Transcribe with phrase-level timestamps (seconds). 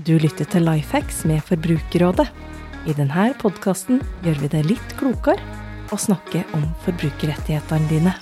[0.00, 2.24] Du lytter til Lifehacks med Forbrukerrådet.
[2.88, 5.42] I denne podkasten gjør vi det litt klokere
[5.92, 8.14] å snakke om forbrukerrettighetene dine.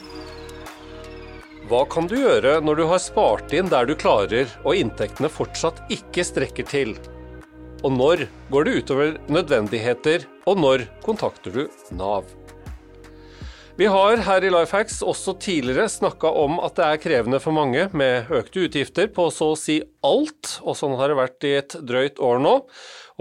[1.70, 5.84] Hva kan du gjøre når du har spart inn der du klarer, og inntektene fortsatt
[5.94, 6.96] ikke strekker til?
[7.84, 11.64] Og når går det utover nødvendigheter, og når kontakter du
[11.94, 12.26] Nav?
[13.78, 17.84] Vi har her i Lifehacks også tidligere snakka om at det er krevende for mange
[17.94, 21.76] med økte utgifter på så å si alt, og sånn har det vært i et
[21.86, 22.56] drøyt år nå.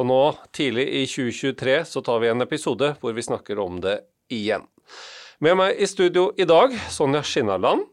[0.02, 0.18] Og nå
[0.58, 4.00] tidlig i 2023 så tar vi en episode hvor vi snakker om det
[4.34, 4.66] igjen.
[5.46, 7.86] Med meg i studio i dag, Sonja Skinnaland,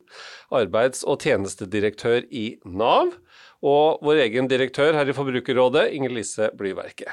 [0.49, 3.13] arbeids- og tjenestedirektør i Nav
[3.61, 7.13] og vår egen direktør her i Forbrukerrådet, Inger Lise Blyverket.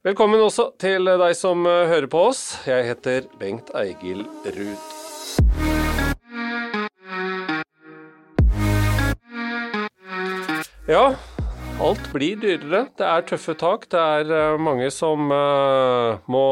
[0.00, 2.38] Velkommen også til deg som eh, hører på oss.
[2.64, 4.86] Jeg heter Bengt Eigil Ruud.
[10.88, 11.02] Ja,
[11.84, 12.86] alt blir dyrere.
[12.96, 13.84] Det er tøffe tak.
[13.92, 16.46] Det er eh, mange som uh, må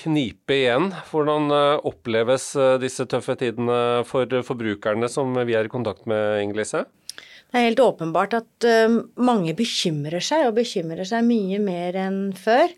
[0.00, 0.94] knipe igjen.
[1.12, 1.52] Hvordan
[1.84, 6.86] oppleves disse tøffe tidene for forbrukerne som vi er i kontakt med, Inger Lise?
[7.54, 12.16] Det er helt åpenbart at uh, mange bekymrer seg, og bekymrer seg mye mer enn
[12.34, 12.72] før.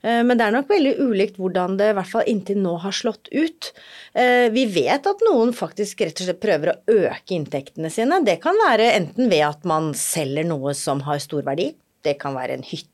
[0.00, 2.96] Uh, men det er nok veldig ulikt hvordan det i hvert fall inntil nå har
[2.96, 3.68] slått ut.
[4.16, 6.78] Uh, vi vet at noen faktisk rett og slett prøver å
[7.10, 8.22] øke inntektene sine.
[8.24, 11.74] Det kan være enten ved at man selger noe som har stor verdi.
[12.00, 12.88] Det kan være en hytte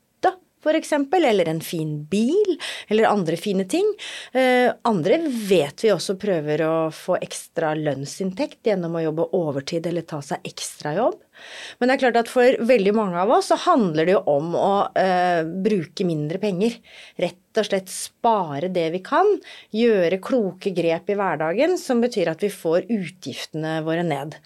[0.58, 2.56] f.eks., eller en fin bil,
[2.90, 3.86] eller andre fine ting.
[4.90, 10.18] andre vet vi også prøver å få ekstra lønnsinntekt gjennom å jobbe overtid eller ta
[10.18, 11.22] seg ekstrajobb.
[11.78, 14.54] Men det er klart at for veldig mange av oss så handler det jo om
[14.58, 16.78] å eh, bruke mindre penger.
[17.20, 19.26] Rett og slett spare det vi kan.
[19.74, 24.36] Gjøre kloke grep i hverdagen som betyr at vi får utgiftene våre ned.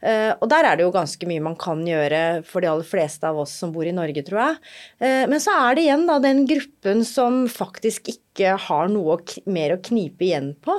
[0.00, 3.28] Eh, og der er det jo ganske mye man kan gjøre for de aller fleste
[3.28, 4.58] av oss som bor i Norge, tror jeg.
[5.02, 9.18] Eh, men så er det igjen da den gruppen som faktisk ikke har noe
[9.52, 10.78] mer å knipe igjen på,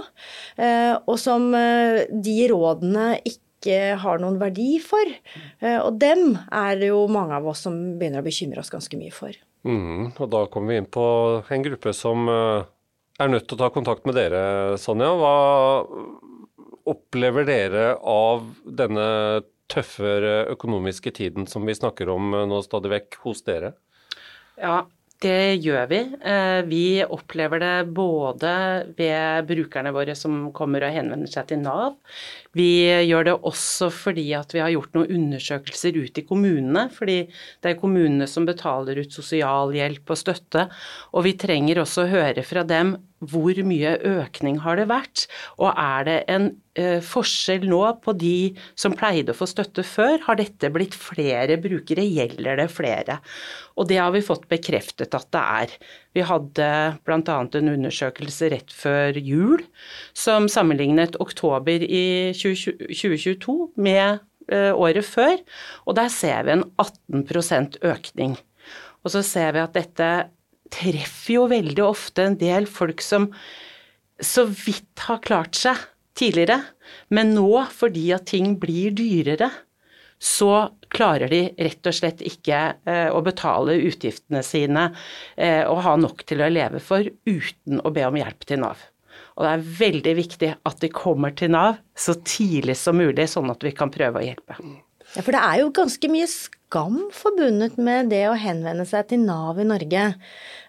[0.57, 5.07] eh, og som eh, de rådene ikke ikke har noen verdi for.
[5.63, 8.99] Eh, og dem er det jo mange av oss som begynner å bekymre oss ganske
[8.99, 9.37] mye for.
[9.63, 11.05] Mm, og da kommer vi inn på
[11.47, 12.67] en gruppe som eh,
[13.23, 15.13] er nødt til å ta kontakt med dere, Sonja.
[15.15, 15.37] Hva
[16.91, 19.07] opplever dere av denne
[19.71, 23.73] tøffere økonomiske tiden som vi snakker om eh, nå stadig vekk hos dere?
[24.59, 24.83] Ja,
[25.23, 25.99] det gjør vi.
[26.69, 28.51] Vi opplever det både
[28.97, 31.95] ved brukerne våre som kommer og henvender seg til Nav.
[32.53, 36.85] Vi gjør det også fordi at vi har gjort noen undersøkelser ut i kommunene.
[36.93, 40.67] Fordi det er kommunene som betaler ut sosialhjelp og støtte.
[41.15, 42.97] Og vi trenger også å høre fra dem
[43.29, 45.25] hvor mye økning har det vært,
[45.57, 50.17] og er det en eh, forskjell nå på de som pleide å få støtte før?
[50.27, 53.19] Har dette blitt flere brukere, gjelder det flere?
[53.77, 55.77] Og det har vi fått bekreftet at det er.
[56.13, 56.69] Vi hadde
[57.05, 57.39] bl.a.
[57.41, 59.65] en undersøkelse rett før jul
[60.17, 62.05] som sammenlignet oktober i
[62.37, 65.37] 2022 med eh, året før,
[65.87, 68.37] og der ser vi en 18% økning.
[69.03, 70.09] Og så ser vi at dette
[70.73, 73.29] treffer jo veldig ofte en del folk som
[74.23, 75.79] så vidt har klart seg
[76.17, 76.59] tidligere,
[77.13, 79.49] men nå, fordi at ting blir dyrere,
[80.23, 84.85] så klarer de rett og slett ikke eh, å betale utgiftene sine
[85.35, 88.85] eh, og ha nok til å leve for uten å be om hjelp til Nav.
[89.33, 93.51] Og det er veldig viktig at de kommer til Nav så tidlig som mulig, sånn
[93.51, 94.55] at vi kan prøve å hjelpe.
[95.13, 99.21] Ja, for det er jo ganske mye skam forbundet med det å henvende seg til
[99.27, 100.05] Nav i Norge.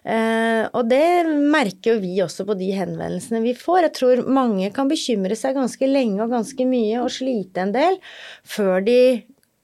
[0.05, 3.87] Eh, og det merker jo vi også på de henvendelsene vi får.
[3.87, 7.97] Jeg tror mange kan bekymre seg ganske lenge og ganske mye og slite en del
[8.45, 8.99] før de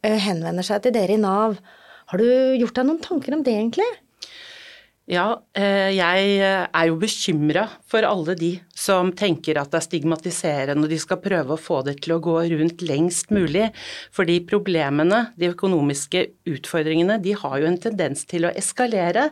[0.01, 1.59] Eh, henvender seg til dere i Nav.
[2.09, 2.25] Har du
[2.57, 3.85] gjort deg noen tanker om det, egentlig?
[5.09, 10.85] Ja, eh, jeg er jo bekymra for alle de som tenker at det er stigmatiserende
[10.85, 13.71] og de skal prøve å få det til å gå rundt lengst mulig.
[14.13, 16.21] Fordi problemene, de økonomiske
[16.53, 19.31] utfordringene, de har jo en tendens til å eskalere.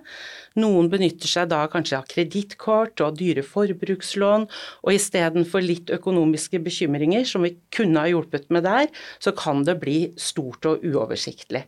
[0.60, 4.48] Noen benytter seg da kanskje av kredittkort og dyre forbrukslån,
[4.84, 8.90] og istedenfor litt økonomiske bekymringer som vi kunne ha hjulpet med der,
[9.24, 11.66] så kan det bli stort og uoversiktlig.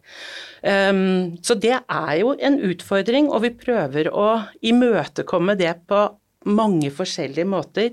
[0.62, 4.30] Um, så det er jo en utfordring, og vi prøver å
[4.62, 6.08] imøtekomme det på
[6.50, 7.92] mange forskjellige måter.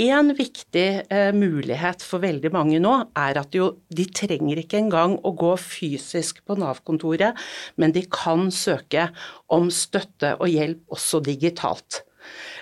[0.00, 5.18] En viktig eh, mulighet for veldig mange nå er at jo, de trenger ikke engang
[5.20, 7.36] å gå fysisk på Nav-kontoret,
[7.76, 9.10] men de kan søke
[9.52, 12.02] om støtte og hjelp også digitalt.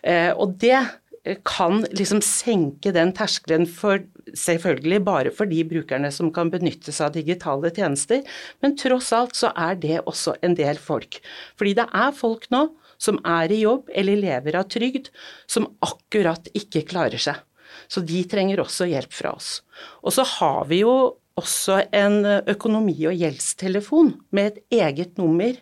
[0.03, 0.83] Eh, og det
[1.45, 4.01] kan liksom senke den terskelen for
[4.35, 8.25] selvfølgelig bare for de brukerne som kan benytte seg av digitale tjenester,
[8.65, 11.21] men tross alt så er det også en del folk.
[11.61, 12.67] Fordi det er folk nå
[13.01, 15.09] som er i jobb eller lever av trygd,
[15.49, 17.41] som akkurat ikke klarer seg.
[17.91, 19.61] Så de trenger også hjelp fra oss.
[20.05, 20.95] Og så har vi jo
[21.41, 25.55] også en økonomi- og gjeldstelefon med et eget nummer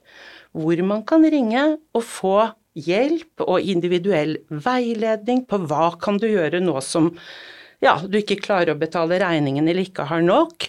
[0.56, 1.64] hvor man kan ringe
[1.94, 2.38] og få
[2.78, 7.12] hjelp og individuell veiledning på hva kan du gjøre nå som
[7.84, 10.66] ja, du ikke klarer å betale regningen eller ikke har nok.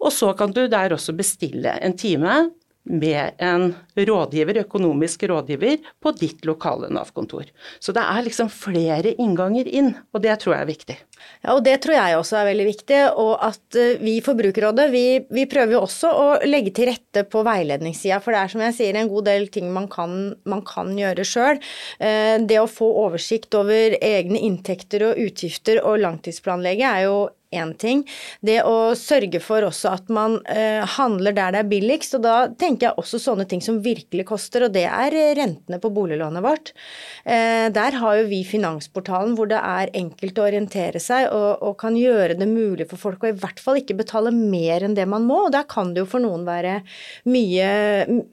[0.00, 2.50] Og så kan du der også bestille en time
[2.88, 7.50] med en rådgiver, økonomisk rådgiver på ditt lokale Nav-kontor.
[7.78, 10.96] Så det er liksom flere innganger inn, og det tror jeg er viktig.
[11.44, 13.00] Ja, og Det tror jeg også er veldig viktig.
[13.20, 17.24] Og at eh, vi i Forbrukerrådet vi, vi prøver jo også å legge til rette
[17.28, 18.20] på veiledningssida.
[18.24, 21.26] For det er som jeg sier en god del ting man kan, man kan gjøre
[21.26, 21.60] sjøl.
[22.00, 27.72] Eh, det å få oversikt over egne inntekter og utgifter og langtidsplanlegge er jo én
[27.74, 28.04] ting.
[28.40, 32.36] Det å sørge for også at man eh, handler der det er billigst, og da
[32.58, 36.72] tenker jeg også sånne ting som virkelig koster, og det er rentene på boliglånet vårt.
[37.24, 41.76] Eh, der har jo vi Finansportalen hvor det er enkelt å orientere seg og, og,
[41.80, 45.06] kan gjøre det mulig for folk å i hvert fall ikke betale mer enn det
[45.08, 46.80] man må, og der kan det jo for noen være
[47.30, 47.70] mye,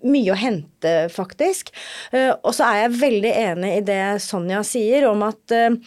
[0.06, 1.72] mye å hente, faktisk.
[2.12, 5.78] Eh, og så er jeg veldig enig i det Sonja sier om at eh,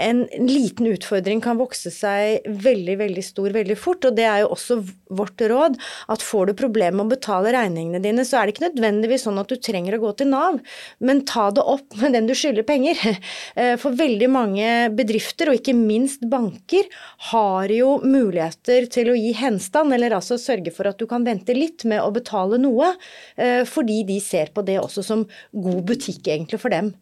[0.00, 4.04] en liten utfordring kan vokse seg veldig veldig, veldig stor veldig fort.
[4.08, 4.80] Og det er jo også
[5.10, 5.76] vårt råd,
[6.08, 9.40] at får du problemer med å betale regningene dine, så er det ikke nødvendigvis sånn
[9.40, 10.60] at du trenger å gå til Nav,
[11.00, 12.98] men ta det opp med den du skylder penger.
[13.60, 16.86] Eh, for veldig mange bedrifter, og ikke minst banker,
[17.30, 21.54] har jo muligheter til å gi henstand, eller altså sørge for at du kan vente
[21.56, 22.92] litt med å betale noe,
[23.36, 26.92] eh, fordi de ser på det også som god butikk egentlig for dem.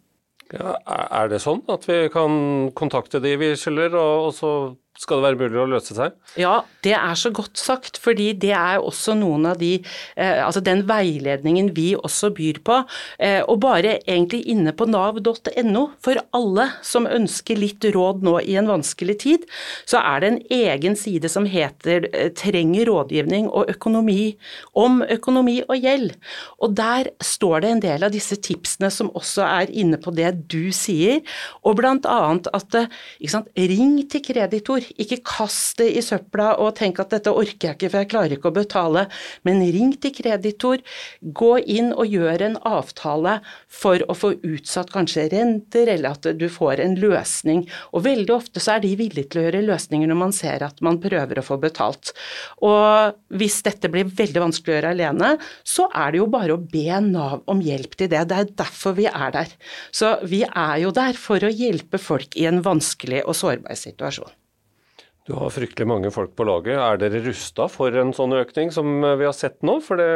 [0.55, 4.53] Ja, er det sånn at vi kan kontakte de vi skylder, og så
[4.99, 6.15] skal det være mulig å løse seg?
[6.41, 10.63] Ja, det er så godt sagt, fordi det er også noen av de eh, Altså
[10.65, 12.81] den veiledningen vi også byr på.
[13.23, 18.57] Eh, og bare egentlig inne på nav.no, for alle som ønsker litt råd nå i
[18.59, 19.47] en vanskelig tid,
[19.89, 24.35] så er det en egen side som heter eh, 'Trenger rådgivning og økonomi'
[24.75, 26.17] om økonomi og gjeld.
[26.59, 30.35] Og der står det en del av disse tipsene som også er inne på det
[30.51, 31.23] du sier,
[31.63, 32.75] og annet at
[33.31, 34.88] sant, ring til kreditor.
[34.97, 38.37] Ikke kast det i søpla og tenk at dette orker jeg ikke, for jeg klarer
[38.37, 39.05] ikke å betale.
[39.47, 40.83] Men ring til kreditor,
[41.21, 43.39] gå inn og gjør en avtale
[43.69, 47.65] for å få utsatt kanskje renter, eller at du får en løsning.
[47.93, 50.83] Og veldig ofte så er de villige til å gjøre løsninger når man ser at
[50.85, 52.15] man prøver å få betalt.
[52.65, 55.35] Og hvis dette blir veldig vanskelig å gjøre alene,
[55.67, 58.25] så er det jo bare å be Nav om hjelp til det.
[58.31, 59.53] Det er derfor vi er der.
[59.95, 64.33] Så vi er jo der for å hjelpe folk i en vanskelig og sårbar situasjon.
[65.29, 66.79] Du har fryktelig mange folk på laget.
[66.81, 69.75] Er dere rusta for en sånn økning som vi har sett nå?
[69.85, 70.07] For det,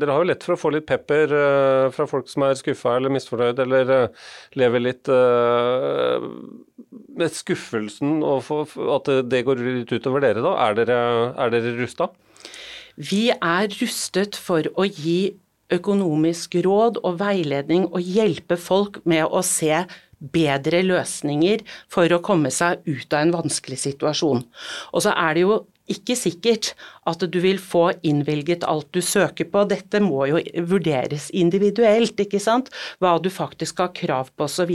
[0.00, 2.94] dere har jo lett for å få litt pepper uh, fra folk som er skuffa
[2.96, 3.92] eller misfornøyd, eller
[4.56, 5.10] lever litt
[7.12, 8.48] med skuffelsen og
[8.96, 10.56] at det går litt utover dere, da.
[10.64, 10.98] Er dere,
[11.36, 12.08] er dere rusta?
[12.96, 15.34] Vi er rustet for å gi
[15.72, 19.84] økonomisk råd og veiledning og hjelpe folk med å se
[20.22, 24.44] bedre løsninger for å komme seg ut av en vanskelig situasjon.
[24.92, 25.60] Og så er det jo
[25.90, 26.72] ikke sikkert
[27.08, 29.64] at du vil få innvilget alt du søker på.
[29.70, 32.70] Dette må jo vurderes individuelt, ikke sant.
[33.02, 34.70] Hva du faktisk har krav på osv.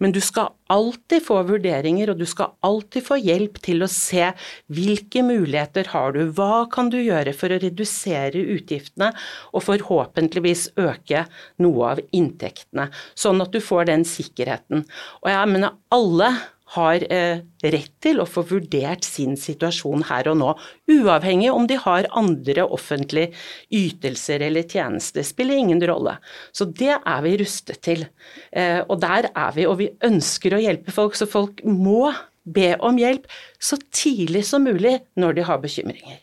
[0.00, 4.30] Men du skal alltid få vurderinger, og du skal alltid få hjelp til å se
[4.72, 9.10] hvilke muligheter har du, hva kan du gjøre for å redusere utgiftene,
[9.52, 11.26] og forhåpentligvis øke
[11.60, 12.88] noe av inntektene.
[13.18, 14.86] Sånn at du får den sikkerheten.
[15.20, 16.32] Og jeg mener alle
[16.76, 20.52] har eh, rett til å få vurdert sin situasjon her og nå,
[20.90, 23.34] uavhengig om de har andre offentlige
[23.74, 25.26] ytelser eller tjenester.
[25.26, 26.16] Spiller ingen rolle.
[26.54, 28.06] Så det er vi rustet til.
[28.52, 32.12] Eh, og der er vi, og vi ønsker å hjelpe folk, så folk må
[32.50, 33.26] be om hjelp
[33.60, 36.22] så tidlig som mulig når de har bekymringer.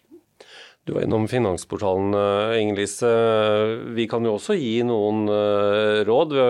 [0.88, 3.10] Du var innom Finansportalen, eh, Inger-Lise.
[3.92, 6.32] Vi kan jo også gi noen eh, råd.
[6.32, 6.46] Vi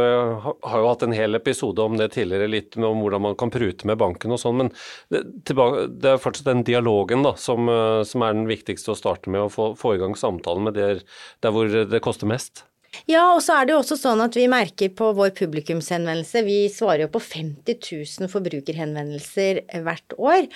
[0.70, 3.89] har jo hatt en hel episode om det tidligere, litt om hvordan man kan prute
[3.89, 4.62] med banken og sånn.
[4.62, 4.72] Men
[5.10, 9.48] det er fortsatt den dialogen da, som, eh, som, er den viktigste å starte med,
[9.48, 11.01] å få, få i gang samtalen med der,
[11.41, 12.67] der hvor det koster mest.
[13.10, 16.58] Ja, og så er det jo også sånn at vi merker på vår publikumshenvendelse Vi
[16.74, 17.77] svarer jo på 50
[18.24, 20.50] 000 forbrukerhenvendelser hvert år.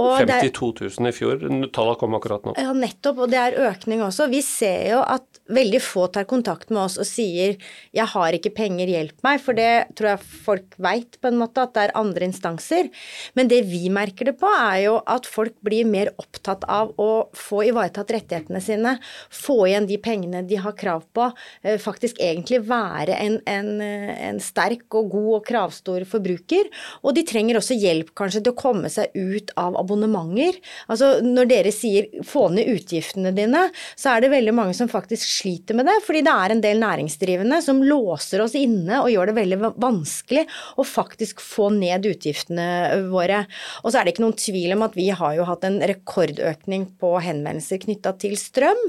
[0.00, 2.56] Og 52 000 i fjor, tallet kom akkurat nå.
[2.60, 4.30] Ja, nettopp, og det er økning også.
[4.32, 7.56] Vi ser jo at veldig få tar kontakt med oss og sier
[7.92, 11.60] 'jeg har ikke penger, hjelp meg', for det tror jeg folk veit på en måte,
[11.60, 12.90] at det er andre instanser.
[13.34, 17.28] Men det vi merker det på, er jo at folk blir mer opptatt av å
[17.34, 18.98] få ivaretatt rettighetene sine,
[19.30, 21.32] få igjen de pengene de har krav på,
[21.62, 26.70] eh, faktisk egentlig være en, en, en sterk og god og kravstor forbruker.
[27.02, 30.56] Og de trenger også hjelp kanskje til å komme seg ut av abonnementer.
[30.88, 35.33] Altså når dere sier 'få ned utgiftene dine', så er det veldig mange som faktisk
[35.34, 39.30] sliter med det, fordi det er en del næringsdrivende som låser oss inne og gjør
[39.30, 40.44] det veldig vanskelig
[40.78, 42.66] å faktisk få ned utgiftene
[43.10, 43.44] våre.
[43.82, 46.86] Og så er det ikke noen tvil om at vi har jo hatt en rekordøkning
[47.00, 48.82] på henvendelser knytta til strøm.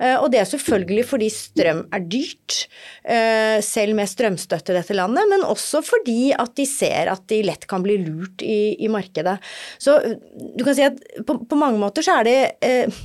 [0.00, 2.64] Eh, og det er selvfølgelig fordi strøm er dyrt,
[3.04, 7.42] eh, selv med strømstøtte i dette landet, men også fordi at de ser at de
[7.46, 9.38] lett kan bli lurt i, i markedet.
[9.80, 9.98] Så
[10.56, 13.02] du kan si at på, på mange måter så er det eh,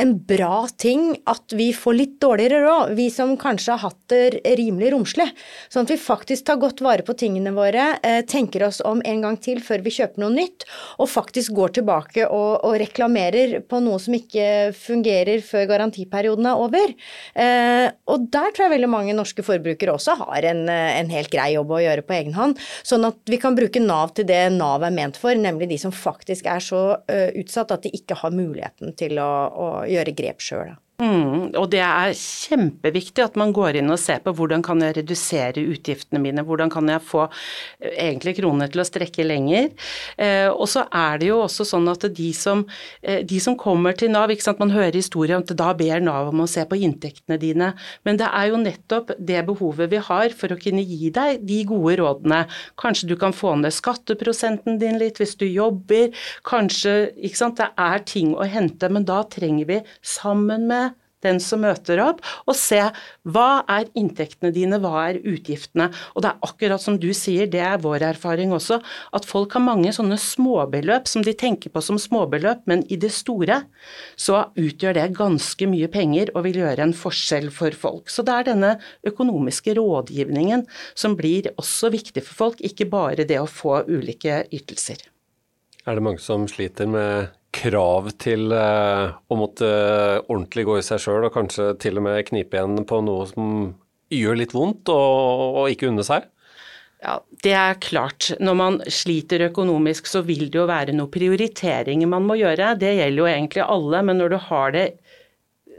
[0.00, 4.40] en bra ting at vi får litt dårligere råd, vi som kanskje har hatt det
[4.58, 5.26] rimelig romslig.
[5.68, 9.20] Sånn at vi faktisk tar godt vare på tingene våre, eh, tenker oss om en
[9.24, 10.64] gang til før vi kjøper noe nytt,
[10.98, 16.64] og faktisk går tilbake og, og reklamerer på noe som ikke fungerer før garantiperioden er
[16.64, 16.94] over.
[17.34, 21.32] Eh, og der tror jeg veldig mange norske forbrukere også har en, eh, en helt
[21.32, 24.40] grei jobb å gjøre på egen hånd, sånn at vi kan bruke Nav til det
[24.54, 26.80] Nav er ment for, nemlig de som faktisk er så
[27.10, 30.74] utsatt at de ikke har muligheten til å, å gjøre grep sjøl.
[31.00, 34.98] Mm, og det er kjempeviktig at man går inn og ser på hvordan kan jeg
[34.98, 39.70] redusere utgiftene mine, hvordan kan jeg få eh, egentlig kronene til å strekke lenger.
[40.20, 42.66] Eh, og så er det jo også sånn at de som,
[43.00, 46.04] eh, de som kommer til Nav, ikke sant, man hører historier om at da ber
[46.04, 47.70] Nav om å se på inntektene dine,
[48.04, 51.62] men det er jo nettopp det behovet vi har for å kunne gi deg de
[51.70, 52.42] gode rådene.
[52.80, 56.12] Kanskje du kan få ned skatteprosenten din litt hvis du jobber,
[56.44, 60.89] kanskje ikke sant, det er ting å hente, men da trenger vi sammen med
[61.24, 62.80] den som møter opp, og se
[63.28, 65.90] hva er inntektene dine, hva er utgiftene.
[66.14, 68.80] Og det er akkurat som du sier, det er vår erfaring også,
[69.16, 73.12] at folk har mange sånne småbeløp som de tenker på som småbeløp, men i det
[73.14, 73.62] store
[74.20, 78.10] så utgjør det ganske mye penger og vil gjøre en forskjell for folk.
[78.12, 78.74] Så det er denne
[79.06, 80.66] økonomiske rådgivningen
[80.98, 85.02] som blir også viktig for folk, ikke bare det å få ulike ytelser.
[85.88, 89.68] Er det mange som sliter med krav til uh, å måtte
[90.26, 93.54] ordentlig gå i seg sjøl, og kanskje til og med knipe igjen på noe som
[94.10, 96.28] gjør litt vondt, og, og ikke unne seg?
[97.00, 98.28] Ja, Det er klart.
[98.42, 102.74] Når man sliter økonomisk, så vil det jo være noen prioriteringer man må gjøre.
[102.80, 104.86] Det gjelder jo egentlig alle, men når du har det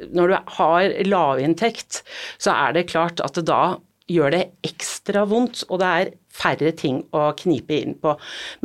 [0.09, 1.99] når du har lavinntekt,
[2.41, 3.77] så er det klart at det da
[4.11, 8.15] gjør det ekstra vondt, og det er færre ting å knipe inn på.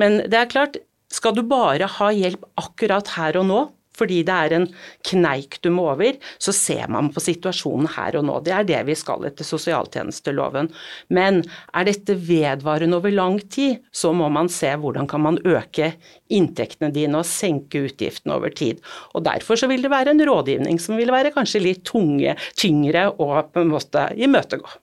[0.01, 0.79] Men det er klart,
[1.13, 3.61] skal du bare ha hjelp akkurat her og nå,
[3.97, 4.67] fordi det er en
[5.09, 8.39] kneik du må over, så ser man på situasjonen her og nå.
[8.45, 10.71] Det er det vi skal etter sosialtjenesteloven.
[11.17, 15.95] Men er dette vedvarende over lang tid, så må man se hvordan kan man øke
[16.33, 18.83] inntektene dine og senke utgiftene over tid.
[19.15, 23.09] Og Derfor så vil det være en rådgivning som vil være kanskje litt tunge, tyngre
[23.17, 24.77] å på en måte imøtegå.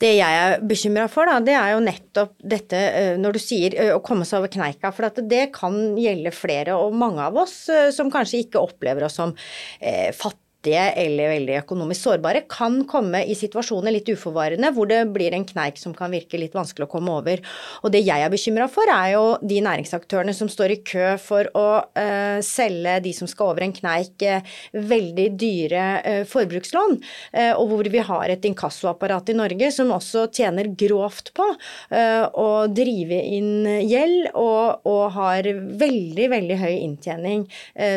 [0.00, 3.76] Det jeg er bekymra for, da, det er jo nettopp dette eh, når du sier
[3.78, 4.92] eh, å komme seg over kneika.
[4.94, 9.18] For det kan gjelde flere, og mange av oss eh, som kanskje ikke opplever oss
[9.18, 9.34] som
[9.78, 15.32] fattige fattige eller veldig økonomisk sårbare kan komme i situasjoner litt uforvarende hvor det blir
[15.34, 17.40] en kneik som kan virke litt vanskelig å komme over.
[17.82, 21.48] Og det jeg er bekymra for, er jo de næringsaktørene som står i kø for
[21.56, 26.98] å uh, selge de som skal over en kneik, uh, veldig dyre uh, forbrukslån,
[27.58, 33.18] og hvor vi har et inkassoapparat i Norge som også tjener grovt på å drive
[33.36, 35.48] inn gjeld, og, og, har
[35.80, 37.44] veldig, veldig høy inntjening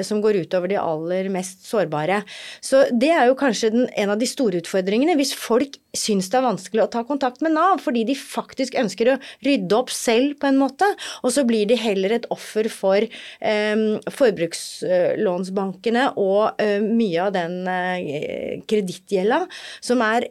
[0.06, 2.22] som går utover de aller mest sårbare.
[2.62, 5.16] Så det er jo kanskje den, en av de store utfordringene.
[5.18, 9.14] Hvis folk syns det er vanskelig å ta kontakt med Nav fordi de faktisk ønsker
[9.16, 10.86] å rydde opp selv på en måte,
[11.26, 13.78] og så blir de heller et offer for eh,
[14.20, 19.48] forbrukslånsbankene og eh, mye av den eh, kredittgjelda
[19.82, 20.30] som er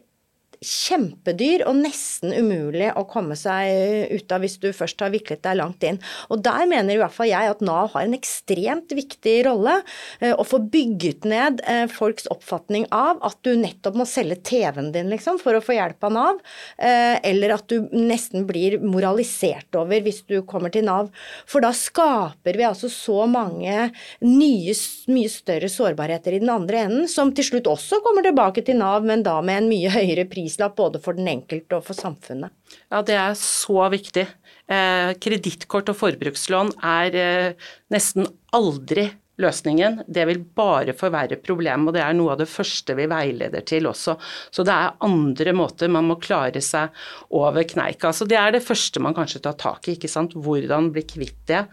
[0.61, 5.57] kjempedyr og nesten umulig å komme seg ut av hvis du først har viklet deg
[5.57, 5.97] langt inn.
[6.29, 9.79] Og der mener i hvert fall jeg at Nav har en ekstremt viktig rolle.
[10.21, 14.91] Eh, å få bygget ned eh, folks oppfatning av at du nettopp må selge TV-en
[14.93, 16.43] din liksom, for å få hjelp av Nav,
[16.77, 21.09] eh, eller at du nesten blir moralisert over hvis du kommer til Nav.
[21.49, 23.89] For da skaper vi altså så mange
[24.21, 24.77] nye,
[25.09, 29.01] mye større sårbarheter i den andre enden, som til slutt også kommer tilbake til Nav,
[29.09, 32.51] men da med en mye høyere pris prislapp både for den enkelte og for samfunnet.
[32.91, 34.27] Ja, det er så viktig.
[34.67, 39.09] Eh, Kredittkort og forbrukslån er eh, nesten aldri
[39.41, 43.63] løsningen, det vil bare forverre problemet, og det er noe av det første vi veileder
[43.65, 44.17] til også.
[44.53, 46.91] Så det er andre måter man må klare seg
[47.33, 48.11] over kneika.
[48.13, 50.35] Så det er det første man kanskje tar tak i, ikke sant.
[50.35, 51.63] Hvordan bli kvitt det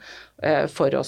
[0.42, 1.04] eh, for å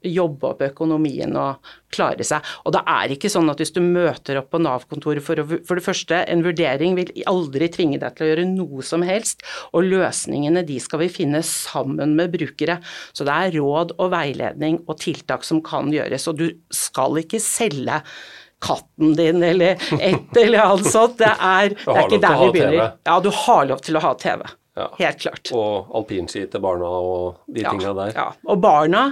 [0.00, 2.44] jobbe opp økonomien og klare seg.
[2.64, 5.84] Og det er ikke sånn at hvis du møter opp på Nav-kontoret for, for det
[5.84, 9.44] første, en vurdering vil aldri tvinge deg til å gjøre noe som helst,
[9.76, 12.78] og løsningene de skal vi finne sammen med brukere.
[13.12, 17.20] Så det er råd og veiledning og tiltak som kan gjøres gjøres, og du skal
[17.22, 18.00] ikke selge
[18.60, 21.18] katten din eller et eller annet sånt.
[21.20, 22.96] Det er, det er ikke der vi begynner.
[23.08, 24.44] Ja, du har lov til å ha TV.
[24.78, 24.86] Ja.
[25.00, 25.50] Helt klart.
[25.56, 28.12] Og alpinski til barna og de ja, tinga der.
[28.14, 28.26] Ja.
[28.46, 29.02] Og barna,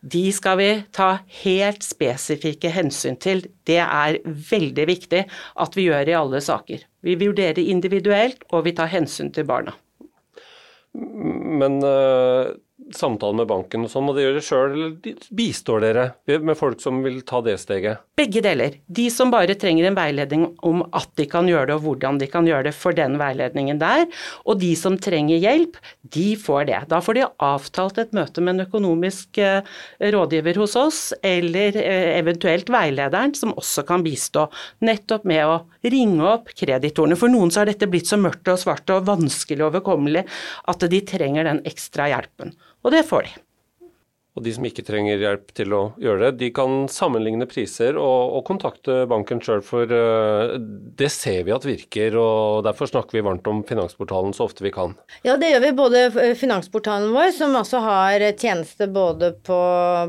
[0.00, 1.10] de skal vi ta
[1.42, 3.44] helt spesifikke hensyn til.
[3.68, 5.22] Det er veldig viktig
[5.64, 6.86] at vi gjør i alle saker.
[7.04, 9.76] Vi vurderer individuelt, og vi tar hensyn til barna.
[10.92, 12.52] Men uh,
[12.96, 16.80] samtale med banken og sånn, må de gjøre det sjøl, eller bistår dere med folk
[16.82, 18.02] som vil ta det steget?
[18.18, 18.78] Begge deler.
[18.86, 22.28] De som bare trenger en veiledning om at de kan gjøre det, og hvordan de
[22.30, 24.06] kan gjøre det for den veiledningen der.
[24.46, 25.78] Og de som trenger hjelp,
[26.14, 26.80] de får det.
[26.90, 29.62] Da får de avtalt et møte med en økonomisk eh,
[30.12, 34.48] rådgiver hos oss, eller eh, eventuelt veilederen, som også kan bistå
[34.84, 35.60] nettopp med å
[35.92, 37.18] ringe opp kreditorene.
[37.18, 40.26] For noen så har dette blitt så mørkt og svart og vanskelig og overkommelig
[40.70, 42.54] at de trenger den ekstra hjelpen.
[42.82, 43.40] Og det får de.
[44.32, 48.32] Og de som ikke trenger hjelp til å gjøre det, de kan sammenligne priser og,
[48.38, 50.54] og kontakte banken sjøl, for uh,
[50.96, 52.16] det ser vi at virker.
[52.16, 54.96] og Derfor snakker vi varmt om Finansportalen så ofte vi kan.
[55.26, 55.72] Ja, det gjør vi.
[55.76, 56.04] Både
[56.40, 59.60] Finansportalen vår, som altså har tjeneste både på,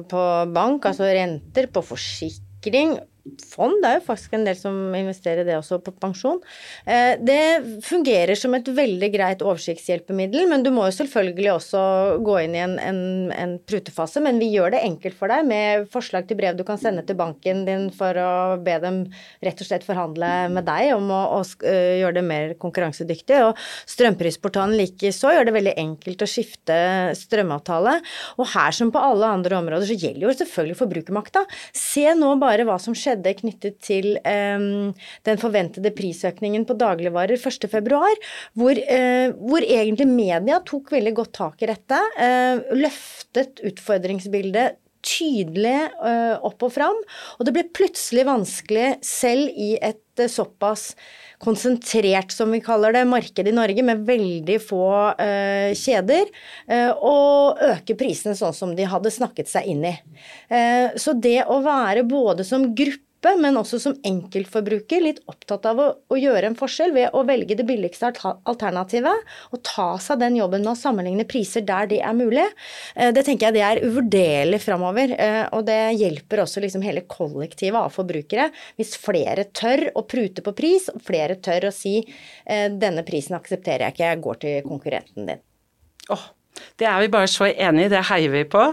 [0.08, 3.78] på bank, altså renter, på forsikring fond.
[3.80, 6.42] Det er jo faktisk en del som investerer det også på pensjon.
[6.86, 11.84] Eh, det fungerer som et veldig greit oversiktshjelpemiddel, men du må jo selvfølgelig også
[12.26, 13.02] gå inn i en, en,
[13.32, 14.20] en, prutefase.
[14.24, 17.18] Men vi gjør det enkelt for deg med forslag til brev du kan sende til
[17.20, 19.04] banken din for å be dem
[19.44, 23.40] rett og slett forhandle med deg om å, å eh, gjøre det mer konkurransedyktig.
[23.48, 23.64] Og
[23.96, 26.78] strømprisportalen likeså gjør det veldig enkelt å skifte
[27.18, 27.96] strømavtale.
[28.36, 31.48] Og her som på alle andre områder så gjelder jo selvfølgelig forbrukermakta.
[31.78, 34.94] Se nå bare hva som skjedde skjedde knyttet til um,
[35.28, 38.04] den forventede prisøkningen på dagligvarer 1.2,
[38.60, 42.00] hvor, uh, hvor egentlig media tok veldig godt tak i dette.
[42.20, 47.04] Uh, løftet utfordringsbildet tydelig uh, opp og fram.
[47.38, 50.94] Og det ble plutselig vanskelig, selv i et uh, såpass
[51.44, 54.86] konsentrert, som vi kaller det, marked i Norge, med veldig få
[55.18, 56.30] uh, kjeder,
[57.04, 57.16] å
[57.74, 59.92] øke prisene sånn som de hadde snakket seg inn i.
[61.02, 65.80] så det å være både som gruppe gruppe, men også som enkeltforbruker, litt opptatt av
[65.80, 68.12] å, å, gjøre en forskjell ved å velge det billigste
[68.46, 69.14] alternativet
[69.52, 72.46] og ta seg den jobben med å sammenligne priser der det er mulig.
[72.96, 77.06] Eh, det tenker jeg det er uvurderlig framover, eh, og det hjelper også liksom hele
[77.08, 78.50] kollektivet av forbrukere.
[78.78, 83.38] Hvis flere tør å prute på pris, og flere tør å si eh, denne prisen
[83.38, 85.44] aksepterer jeg ikke, jeg går til konkurrenten din.
[86.12, 86.24] Oh,
[86.82, 88.64] det er vi bare så enig i, det heier vi på.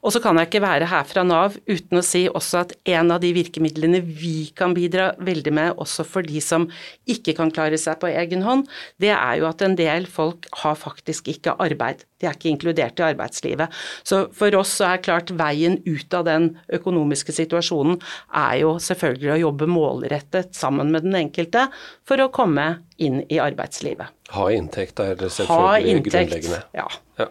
[0.00, 3.12] Og så kan jeg ikke være her fra Nav uten å si også at en
[3.12, 6.68] av de virkemidlene vi kan bidra veldig med, også for de som
[7.10, 8.66] ikke kan klare seg på egen hånd,
[9.02, 12.06] det er jo at en del folk har faktisk ikke arbeid.
[12.20, 13.72] De er ikke inkludert i arbeidslivet.
[14.04, 18.00] Så for oss så er klart veien ut av den økonomiske situasjonen
[18.36, 21.68] er jo selvfølgelig å jobbe målrettet sammen med den enkelte
[22.08, 22.70] for å komme
[23.00, 24.12] inn i arbeidslivet.
[24.30, 26.62] Ha inntekt er selvfølgelig grunnleggende.
[26.76, 26.86] Ja.
[27.18, 27.30] ja.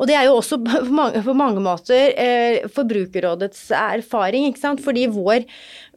[0.00, 4.82] Og det er jo også på mange, på mange måter eh, Forbrukerrådets erfaring, ikke sant.
[4.84, 5.44] Fordi vår,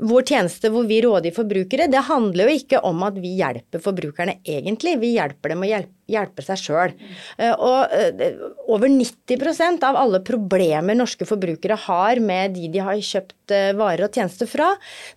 [0.03, 4.39] vår, tjeneste hvor vi rådgir forbrukere, det handler jo ikke om at vi hjelper forbrukerne
[4.43, 4.97] egentlig.
[5.01, 6.93] Vi hjelper dem å hjelpe hjelpe seg sjøl.
[7.37, 12.99] Eh, og eh, over 90% av alle problemer norske forbrukere har med de de har
[12.99, 14.71] kjøpt eh, varer og tjenester fra,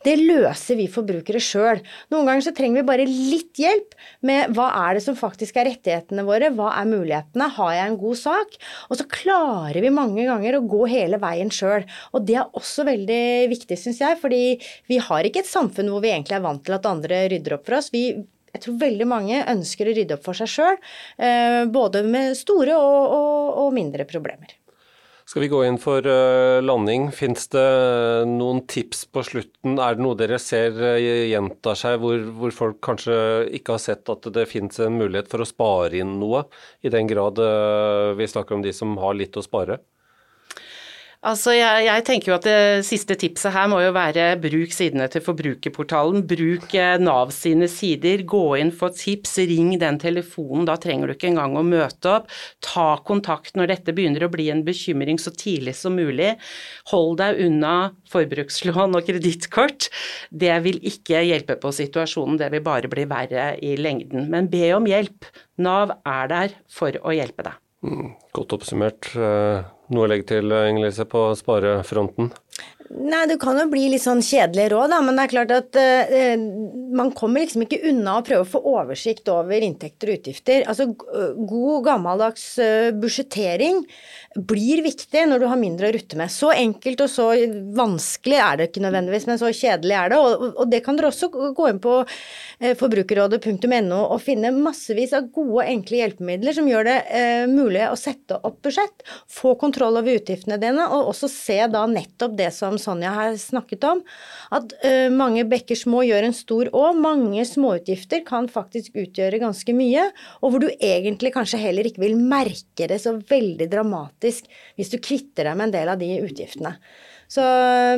[0.06, 1.82] det løser vi forbrukere sjøl.
[2.14, 3.96] Noen ganger så trenger vi bare litt hjelp
[4.26, 8.00] med hva er det som faktisk er rettighetene våre, hva er mulighetene, har jeg en
[8.00, 8.56] god sak?
[8.90, 11.86] Og så klarer vi mange ganger å gå hele veien sjøl.
[12.14, 14.44] Og det er også veldig viktig, syns jeg, fordi
[14.90, 17.66] vi har ikke et samfunn hvor vi egentlig er vant til at andre rydder opp
[17.66, 17.92] for oss.
[17.94, 18.10] Vi
[18.54, 20.78] jeg tror veldig mange ønsker å rydde opp for seg sjøl,
[21.18, 24.54] eh, både med store og, og, og, mindre problemer.
[25.26, 27.08] Skal vi gå inn for uh, landing?
[27.10, 27.66] Fins det
[28.30, 29.74] noen tips på slutten?
[29.74, 33.16] Er det noe dere ser uh, gjentar seg, hvor, hvor, folk kanskje
[33.58, 36.44] ikke har sett at det finnes en mulighet for å spare inn noe,
[36.86, 37.42] i den grad
[38.16, 39.80] vi snakker om de som har litt å spare?
[41.26, 45.08] Altså, jeg, jeg, tenker jo at det siste tipset her må jo være bruk sidene
[45.10, 46.22] til Forbrukerportalen.
[46.30, 48.22] Bruk eh, Nav sine sider.
[48.30, 50.68] Gå inn, få tips, ring den telefonen.
[50.68, 52.30] Da trenger du ikke engang å møte opp.
[52.62, 56.36] Ta kontakt når dette begynner å bli en bekymring så tidlig som mulig.
[56.92, 57.74] Hold deg unna
[58.12, 59.90] forbrukslån og kredittkort.
[60.30, 64.30] Det vil ikke hjelpe på situasjonen, det vil bare bli verre i lengden.
[64.30, 65.26] Men be om hjelp.
[65.58, 67.62] Nav er der for å hjelpe deg.
[67.86, 69.10] Mm, godt oppsummert.
[69.16, 72.32] Eh, noe å legge til, Inger på sparefronten?
[72.86, 75.78] Nei, det kan jo bli litt sånn kjedelige råd, da, men det er klart at
[75.80, 76.36] eh,
[76.96, 80.62] man kommer liksom ikke unna å prøve å få oversikt over inntekter og utgifter.
[80.70, 83.82] Altså god gammeldags uh, budsjettering
[84.36, 86.32] blir viktig når du har mindre å rutte med.
[86.32, 87.28] Så enkelt og så
[87.76, 90.20] vanskelig er det ikke nødvendigvis, men så kjedelig er det.
[90.22, 95.30] Og, og det kan dere også gå inn på eh, forbrukerrådet.no og finne massevis av
[95.34, 96.98] gode, enkle hjelpemidler som gjør det
[97.50, 102.36] mulig å sette opp budsjett, få kontroll over utgiftene dine, og også se da nettopp
[102.38, 104.02] det som Sonja har snakket om,
[104.54, 106.90] at uh, mange bekker små gjør en stor å.
[106.96, 110.08] Mange småutgifter kan faktisk utgjøre ganske mye,
[110.42, 114.98] og hvor du egentlig kanskje heller ikke vil merke det så veldig dramatisk hvis du
[115.02, 116.76] kvitter deg med en del av de utgiftene.
[117.28, 117.42] Så,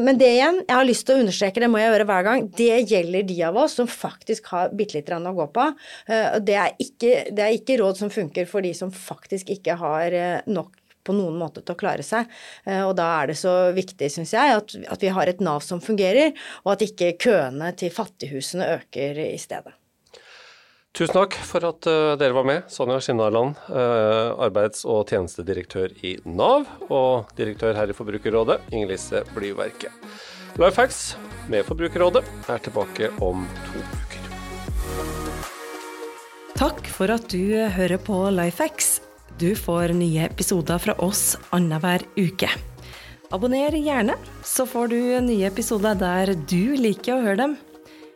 [0.04, 2.48] men det igjen, jeg har lyst til å understreke, det må jeg gjøre hver gang,
[2.58, 5.68] det gjelder de av oss som faktisk har bitte litt å gå på.
[6.08, 10.14] Det er, ikke, det er ikke råd som funker for de som faktisk ikke har
[10.16, 10.76] eh, nok
[11.08, 12.28] på noen måte til å klare seg.
[12.68, 15.64] Eh, og da er det så viktig, syns jeg, at, at, vi har et Nav
[15.64, 19.76] som fungerer, og at ikke køene til fattighusene øker i stedet.
[20.98, 22.64] Tusen takk for at uh, dere var med.
[22.74, 29.94] Sonja Skinnaland, uh, arbeids- og tjenestedirektør i Nav, og direktør her i Forbrukerrådet, Inger-Lise Blyverket.
[30.58, 31.12] Lifehacks
[31.46, 34.26] med Forbrukerrådet er tilbake om to uker.
[36.58, 38.96] Takk for at du hører på Lifehacks.
[39.38, 42.50] Du får nye episoder fra oss annenhver uke.
[43.30, 47.58] Abonner gjerne, så får du nye episoder der du liker å høre dem.